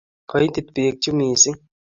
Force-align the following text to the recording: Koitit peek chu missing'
Koitit 0.29 0.67
peek 0.75 0.95
chu 1.03 1.11
missing' 1.17 1.59